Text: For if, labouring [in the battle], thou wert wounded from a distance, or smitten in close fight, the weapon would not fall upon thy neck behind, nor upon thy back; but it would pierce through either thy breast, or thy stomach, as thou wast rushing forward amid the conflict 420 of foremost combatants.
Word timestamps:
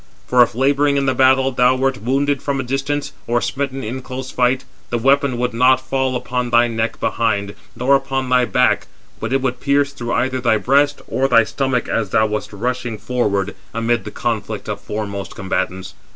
For 0.25 0.41
if, 0.41 0.55
labouring 0.55 0.97
[in 0.97 1.05
the 1.05 1.13
battle], 1.13 1.51
thou 1.51 1.75
wert 1.75 2.01
wounded 2.01 2.41
from 2.41 2.59
a 2.59 2.63
distance, 2.63 3.13
or 3.27 3.39
smitten 3.39 3.83
in 3.83 4.01
close 4.01 4.31
fight, 4.31 4.63
the 4.89 4.97
weapon 4.97 5.37
would 5.37 5.53
not 5.53 5.75
fall 5.79 6.15
upon 6.15 6.49
thy 6.49 6.67
neck 6.67 6.99
behind, 6.99 7.53
nor 7.75 7.97
upon 7.97 8.27
thy 8.27 8.45
back; 8.45 8.87
but 9.19 9.31
it 9.31 9.43
would 9.43 9.59
pierce 9.59 9.93
through 9.93 10.13
either 10.13 10.41
thy 10.41 10.57
breast, 10.57 11.03
or 11.07 11.27
thy 11.27 11.43
stomach, 11.43 11.87
as 11.87 12.09
thou 12.09 12.25
wast 12.25 12.51
rushing 12.51 12.97
forward 12.97 13.53
amid 13.75 14.03
the 14.03 14.09
conflict 14.09 14.65
420 14.65 14.73
of 14.73 14.81
foremost 14.81 15.35
combatants. 15.35 15.93